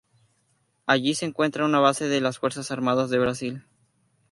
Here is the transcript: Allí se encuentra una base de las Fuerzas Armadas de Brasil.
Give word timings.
Allí 0.87 1.13
se 1.13 1.27
encuentra 1.27 1.63
una 1.63 1.77
base 1.79 2.07
de 2.07 2.21
las 2.21 2.39
Fuerzas 2.39 2.71
Armadas 2.71 3.11
de 3.11 3.19
Brasil. 3.19 3.65